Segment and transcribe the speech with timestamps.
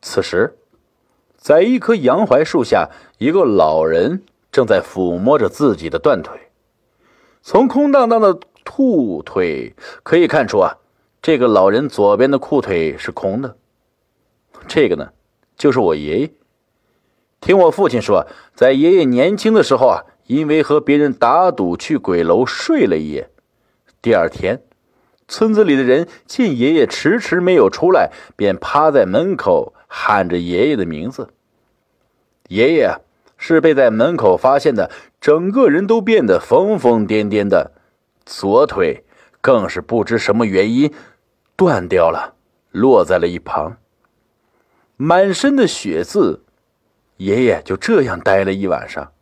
[0.00, 0.56] 此时，
[1.36, 4.22] 在一棵杨槐树下，一个老人
[4.52, 6.50] 正在抚摸着自己的断腿。
[7.42, 10.76] 从空荡荡的兔腿可以看出啊，
[11.22, 13.56] 这个老人左边的裤腿是空的。
[14.66, 15.10] 这个呢，
[15.56, 16.30] 就是我爷爷。
[17.40, 23.30] 听我父亲说，在爷爷年轻的时候啊，因为和别人打赌去鬼楼睡了一夜，
[24.02, 24.62] 第二天。
[25.28, 31.30] 村子里的人见爷爷迟迟没有出来，便趴在门口喊着爷爷的名字。
[32.46, 33.00] 爷爷
[33.36, 37.72] 是被在门口发现的，整个人都变得疯疯癫癫的，
[38.24, 39.04] 左腿
[39.40, 40.94] 更是不知什么原因
[41.56, 42.36] 断掉了，
[42.70, 43.76] 落在了一旁，
[44.96, 46.44] 满身的血渍。
[47.16, 49.12] 爷爷就这样待了一晚上，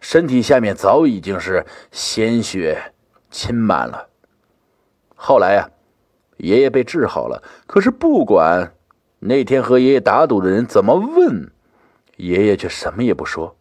[0.00, 2.92] 身体下面早已经是鲜血
[3.30, 4.08] 浸满了。
[5.14, 5.70] 后来呀，
[6.38, 7.42] 爷爷被治好了。
[7.66, 8.74] 可是不管
[9.20, 11.50] 那天和爷爷打赌的人怎么问，
[12.16, 13.56] 爷爷却什么也不说。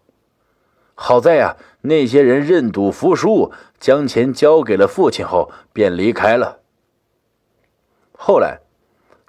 [0.94, 6.60] 好在呀，那些人认赌服输，将钱交给了父亲后便离开了。
[8.12, 8.62] 后来，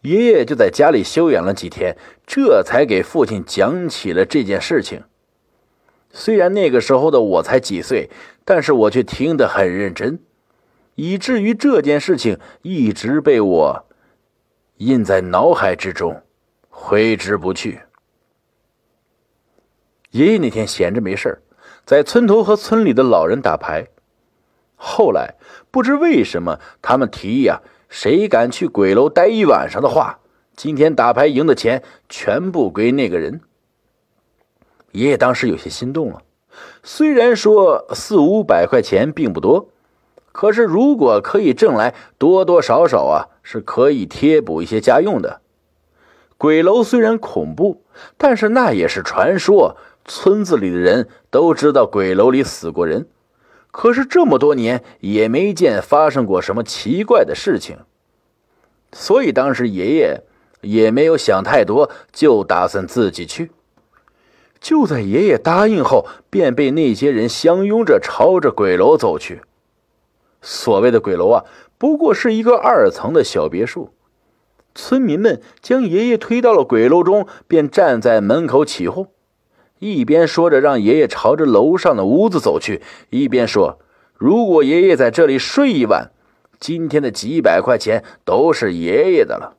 [0.02, 5.04] 爷爷就在家里休养了几天，这才给父亲讲起了这件事情。
[6.10, 8.08] 虽然那个时候的我才几岁，
[8.46, 10.18] 但是我却听得很认真。
[10.94, 13.86] 以至于这件事情一直被我
[14.78, 16.22] 印在脑海之中，
[16.80, 17.80] 挥之不去。
[20.12, 21.42] 爷爷那天闲着没事
[21.84, 23.88] 在村头和村里的老人打牌。
[24.76, 25.34] 后来
[25.70, 30.20] 不知为什么，他们提议啊，谁敢去鬼楼待一晚上的话，
[30.56, 33.40] 今天打牌赢的钱全部归那个人。
[34.92, 36.22] 爷爷当时有些心动了，
[36.82, 39.68] 虽然说四五百块钱并不多。
[40.30, 45.40] 可是，如果可以挣来，多多少少啊，是可以贴补一些家用的。
[46.38, 47.82] 鬼楼虽然恐怖，
[48.16, 53.08] 但是那也是传说，村子里的人都知道鬼楼里死过人。
[53.72, 57.78] 可是这么多年也没见发生过什么奇怪的事情，
[58.92, 60.22] 所以当时爷爷
[60.60, 63.50] 也没有想太多，就打算自己去。
[64.60, 69.42] 就在爷爷答应后，便被那些人相拥着朝着鬼楼走去。
[70.40, 71.44] 所谓的鬼楼啊，
[71.76, 73.92] 不过是一个二层的小别墅。
[74.78, 79.08] 村民们将爷爷推到了鬼楼中，便站在门口起哄，
[79.80, 82.80] 一边说着让爷爷朝着楼上的屋子走去，
[83.10, 83.80] 一边说
[84.14, 86.12] ：“如果爷爷在这里睡一晚，
[86.60, 89.56] 今天的几百块钱都是爷爷的了。”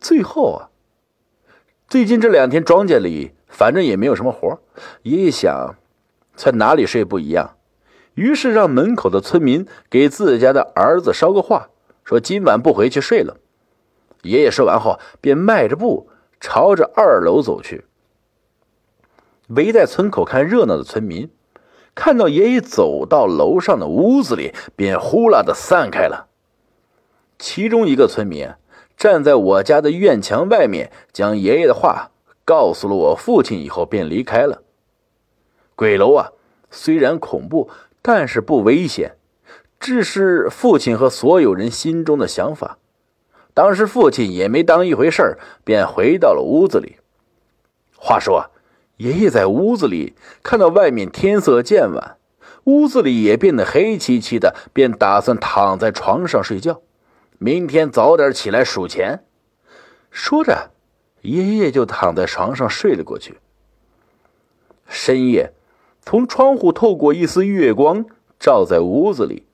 [0.00, 0.70] 最后啊，
[1.88, 4.60] 最近这两天庄稼里反正也没有什么活，
[5.02, 5.74] 爷爷想，
[6.36, 7.56] 在哪里睡不一样。
[8.14, 11.70] 于是让门口的村民给自家的儿子捎个话，
[12.04, 13.38] 说今晚不回去睡了。
[14.22, 16.08] 爷爷说完后，便迈着步
[16.40, 17.84] 朝着二楼走去。
[19.48, 21.30] 围在村口看热闹的村民，
[21.94, 26.28] 看到爷爷走到楼上的屋子里，便呼啦的散开了。
[27.38, 28.50] 其中一个村民
[28.96, 32.10] 站在我家的院墙外面，将爷爷的话
[32.44, 34.62] 告诉了我父亲以后，便离开了。
[35.74, 36.32] 鬼楼啊，
[36.70, 37.70] 虽然恐怖。
[38.00, 39.16] 但是不危险，
[39.78, 42.78] 这是父亲和所有人心中的想法。
[43.58, 46.98] 当时父亲也没当一回事便回到了屋子里。
[47.96, 48.52] 话说，
[48.98, 50.14] 爷爷在屋子里
[50.44, 52.18] 看到外面天色渐晚，
[52.66, 56.82] 屋子里也变得黑漆漆的，便打算躺在床上睡觉，
[57.38, 59.24] 明天早点起来数钱。
[60.12, 60.70] 说着，
[61.22, 63.38] 爷爷就躺在床上睡了过去。
[64.86, 65.52] 深夜。
[66.02, 68.06] 从窗户透过一丝月光，
[68.38, 69.47] 照在屋子里，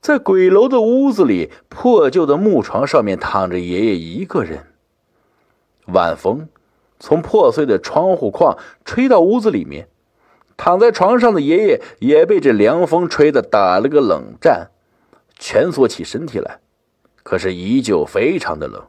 [0.00, 4.66] 在鬼楼的屋子里，破旧的木床上面躺着爷爷一个人。
[5.86, 6.48] 晚风
[6.98, 9.88] 从破碎的窗户框吹到屋子里面，
[10.56, 14.70] 躺在床上的爷爷也被这凉风吹得打了个冷战，
[15.38, 16.60] 蜷缩起身体来，
[17.22, 18.82] 可是依旧非常的冷。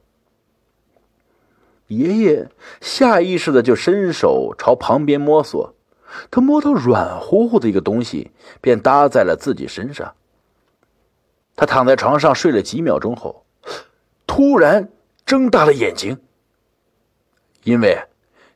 [1.88, 2.50] 爷爷
[2.80, 5.76] 下意识的就伸手朝旁边摸索。
[6.30, 8.32] 他摸到软乎乎的一个东西，
[8.62, 10.14] 便搭在了自己身上。
[11.62, 13.46] 他躺在床上睡了几秒钟后，
[14.26, 14.90] 突然
[15.28, 16.18] 睁大了眼睛，
[17.64, 18.00] 因为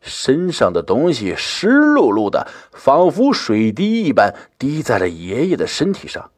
[0.02, 6.32] 身上的东西湿漉漉的，仿佛水滴一般滴在了爷爷的身体上。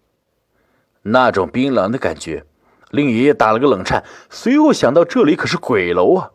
[1.03, 2.45] 那种冰冷的感觉
[2.91, 6.31] 令爷爷打了个冷颤，随后想到这里可是鬼楼啊！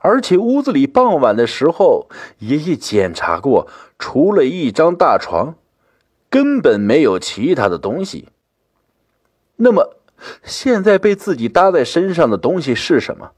[0.00, 2.10] 而且屋子里傍晚的时候，
[2.40, 3.66] 爷爷检查过，
[3.98, 5.54] 除了一张大床，
[6.28, 8.28] 根本没有其他的东西。
[9.56, 9.96] 那么，
[10.42, 13.32] 现在被自己搭在身上的东西是什么？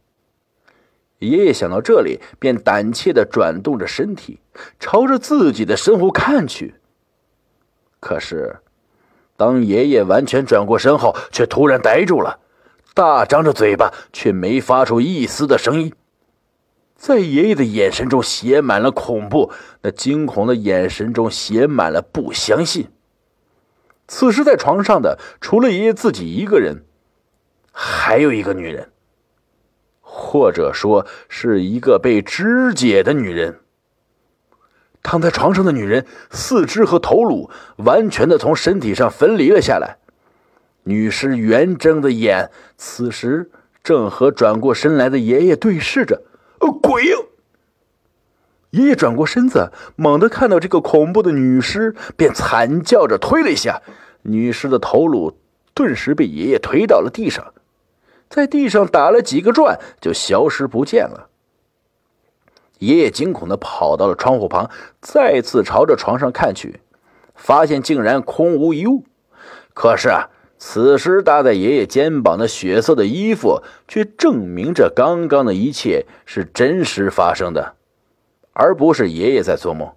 [1.20, 4.38] 爷爷想到这里，便胆怯地转动着身体，
[4.78, 6.74] 朝着自己的身后看去。
[7.98, 8.58] 可是，
[9.36, 12.38] 当爷爷完全转过身后，却突然呆住了，
[12.94, 15.92] 大张着嘴巴，却没发出一丝的声音。
[16.94, 22.88] 在爷爷的眼神中写满了恐怖，那惊恐的眼神中写满了不相信。
[24.08, 26.84] 此时，在床上的除了爷爷自己一个人，
[27.70, 28.90] 还有一个女人。
[30.00, 33.60] 或者说是一个被肢解的女人。
[35.02, 39.98] 躺在床上的女人，四肢和头颅完全的从身体上分离了下来。
[40.82, 43.50] 女尸圆睁的眼，此时
[43.84, 46.22] 正和转过身来的爷爷对视着。
[46.60, 47.04] 呃，鬼！
[48.70, 53.80] 爷爷转过身子，猛地看到这个恐怖的女尸，便惨叫着推了一下
[54.22, 55.38] 女尸的头颅，
[55.72, 57.54] 顿时被爷爷推到了地上。
[58.28, 61.28] 在地上打了几个转，就消失不见了。
[62.80, 66.80] 爷爷惊恐的跑到了窗户旁，再次朝着床上看去，
[67.34, 69.04] 发现竟然空无一物。
[69.72, 70.28] 可是啊，
[70.58, 77.76] 此时搭在爷爷肩膀的血色的衣服，却证明着刚刚的一切是真实发生的，
[78.58, 79.94] 而不是爷爷在做梦。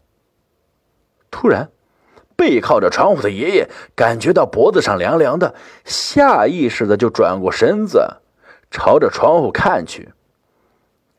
[1.32, 1.72] 突然。
[2.38, 5.54] 背靠着窗户的爷爷感觉到脖子上凉凉的，
[5.86, 8.18] 下意识的就转过身子，
[8.72, 10.12] 朝着窗户看去。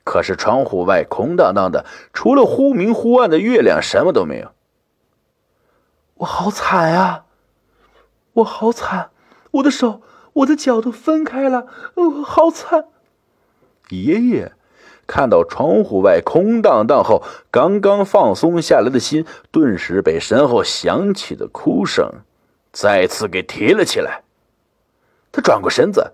[0.02, 4.50] 可是窗户外空荡荡的，除了忽明忽暗的月亮，什么都没有。
[6.14, 7.26] 我好惨呀！
[8.32, 9.10] 我好惨，
[9.52, 10.02] 我的手、
[10.32, 12.86] 我的脚都分开了，哦，好惨！
[13.90, 14.52] 爷爷。
[15.12, 22.10] 看到窗户外空荡荡后，刚刚放松下来的心，顿时被身后响起的哭声
[22.72, 24.22] 再次给提了起来。
[25.30, 26.12] 他转过身子，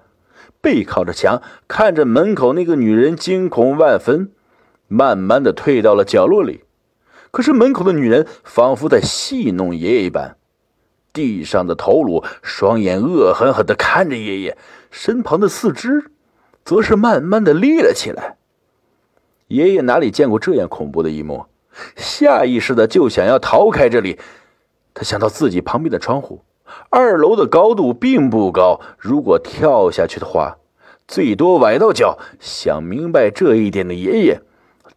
[0.61, 4.33] 背靠着墙，看着门口那个女人，惊恐万分，
[4.89, 6.65] 慢慢的退到了角落里。
[7.31, 10.37] 可是门口的女人仿佛在戏弄爷爷一般，
[11.13, 14.59] 地上的头颅，双眼恶狠狠的看着爷爷，
[14.91, 16.11] 身旁的四肢，
[16.65, 18.38] 则是慢慢的立了起来。
[19.49, 21.47] 爷爷哪里见过这样恐怖的一幕，
[21.97, 24.19] 下意识的就想要逃开这里。
[24.93, 26.43] 他想到自己旁边的窗户，
[26.91, 30.59] 二楼的高度并不高，如果跳下去的话，
[31.07, 32.19] 最多崴到脚。
[32.39, 34.43] 想明白这一点的爷爷，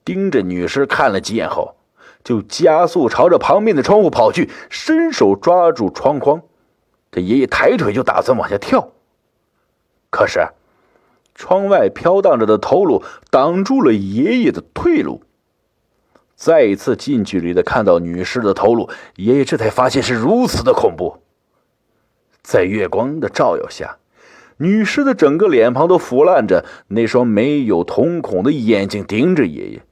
[0.04, 1.76] 盯着女尸看了几眼后，
[2.24, 6.42] 就加速朝着旁边的窗户跑去，伸手抓住窗框。
[7.10, 8.90] 这爷爷抬腿就打算往下跳，
[10.10, 10.40] 可是。
[11.36, 15.24] 窗外飘荡着的头颅挡住了爷爷的退路。
[16.36, 21.18] 再一次近距离的看到女尸的头颅，爷爷这才发现是如此的恐怖。
[22.42, 23.98] 在月光的照耀下，
[24.58, 29.84] 女尸的整个脸庞都腐烂着，那双没有瞳孔的眼睛盯着爷爷。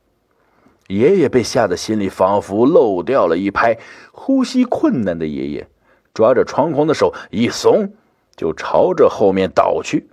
[0.88, 3.78] 爷爷被吓得心里仿佛漏掉了一拍，
[4.12, 5.68] 呼吸困难的爷爷
[6.16, 7.94] 抓着窗框的手一松，
[8.36, 10.10] 就朝着后面倒去。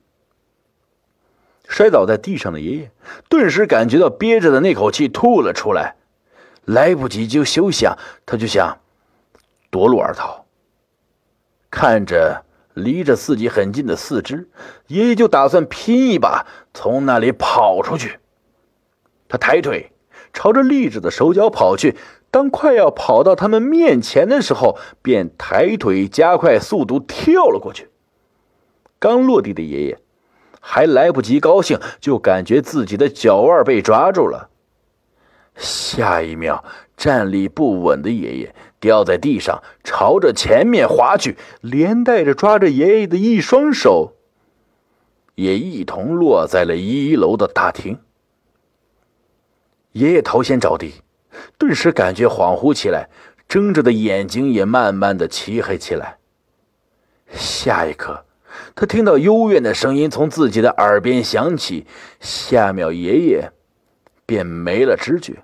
[1.69, 2.91] 摔倒在地上的爷爷
[3.29, 5.97] 顿时感觉到憋着的那口气吐了出来，
[6.65, 8.79] 来不及就休想，他就想
[9.71, 10.47] 夺路而逃。
[11.71, 14.49] 看着离着自己很近的四肢，
[14.87, 18.19] 爷爷就打算拼一把从那里跑出去。
[19.29, 19.93] 他抬腿
[20.33, 21.97] 朝着立着的手脚跑去，
[22.31, 27.91] 当快要跑到他们面前的时候，便抬腿加快速度跳了过去。
[28.99, 29.99] 刚落地的爷爷。
[30.69, 34.51] 还来不及高兴，就感觉自己的脚腕被抓住了。
[35.55, 36.65] 下一秒，
[36.97, 44.15] 站立不稳的爷爷掉在地上，朝着前面滑去，连带着抓着爷爷的一双手，
[45.37, 48.01] 也一同落在了一楼的大厅。
[49.93, 50.95] 爷爷头先着地，
[51.57, 53.09] 顿时感觉恍惚起来，
[53.49, 56.19] 睁着的眼睛也慢慢的漆黑起来。
[57.31, 58.26] 下一刻。
[58.77, 61.87] 他听到幽怨的声音从自己的耳边响起，
[62.21, 63.51] 下秒爷爷
[64.27, 65.43] 便没了知觉。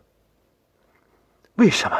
[1.54, 1.96] 为什么？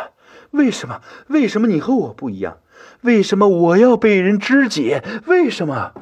[0.51, 1.01] 为什么？
[1.29, 2.59] 为什么你和我不一样？
[3.01, 5.03] 为什么我要被人肢解？
[5.27, 5.95] 为什么？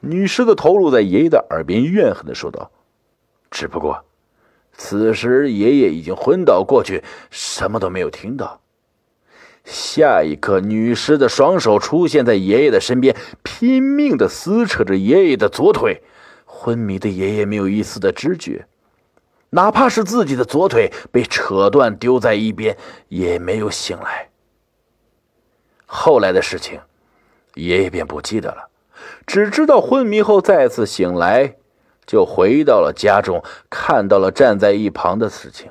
[0.00, 2.70] 女尸的头颅在爷爷的耳边怨恨的说道。
[3.50, 4.04] 只不过，
[4.74, 8.60] 此时爷爷已经昏倒过去，什么都没有听到。
[9.66, 16.02] 下一刻，女尸的双手出现在爷爷的身边，拼命的撕扯着爷爷的左腿。
[16.44, 18.66] 昏迷的爷爷没有一丝的知觉，
[19.50, 22.76] 哪怕是自己的左腿被扯断丢在一边，
[23.08, 24.30] 也没有醒来。
[25.84, 26.80] 后来的事情，
[27.54, 28.68] 爷爷便不记得了，
[29.26, 31.56] 只知道昏迷后再次醒来，
[32.06, 35.70] 就回到了家中，看到了站在一旁的事情。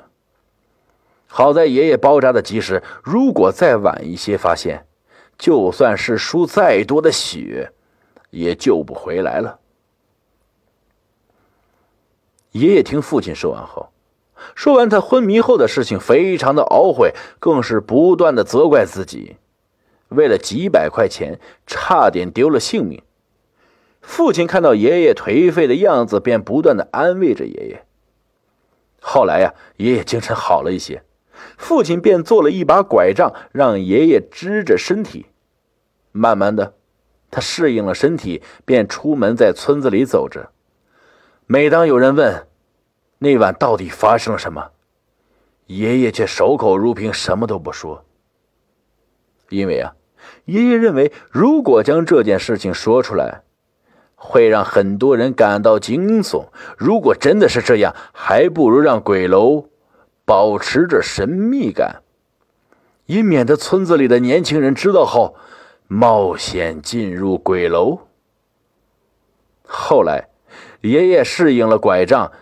[1.26, 4.86] 好在爷爷包扎的及时，如果再晚一些发现，
[5.36, 7.72] 就算是输再多的血，
[8.30, 9.58] 也救不回来了。
[12.52, 13.90] 爷爷听父亲说完后，
[14.54, 19.36] 说完他昏迷后的事情，非常的懊悔，更是不断的责怪自己，
[20.08, 23.02] 为了几百块钱，差点丢了性命。
[24.00, 27.84] 父亲看到爷爷颓废的样子，便不断的安慰着爷爷。
[29.00, 31.02] 后来呀，爷爷精神好了一些，
[31.56, 35.26] 父亲便做了一把拐杖，让爷爷支着身体。
[36.12, 36.74] 慢慢的，
[37.30, 40.50] 他适应了身体，便出门在村子里走着。
[41.46, 42.46] 每当有人问
[43.18, 44.70] 那晚到底发生了什么，
[45.66, 48.04] 爷爷却守口如瓶，什么都不说。
[49.50, 49.94] 因为啊，
[50.46, 53.42] 爷爷认为，如果将这件事情说出来，
[54.14, 56.46] 会让很多人感到惊悚。
[56.76, 59.68] 如果真的是这样，还不如让鬼楼
[60.26, 62.02] 保持着神秘感，
[63.06, 65.36] 以免得村子里的年轻人知道后
[65.86, 68.00] 冒险进入鬼楼。
[69.64, 70.28] 后来，
[70.80, 72.32] 爷爷适应了拐杖，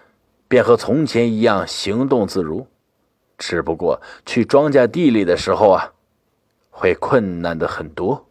[0.49, 2.67] 便和从前一样行动自如，
[3.37, 5.93] 只不过去庄稼地里的时候啊，
[6.71, 8.27] 会困难的很多。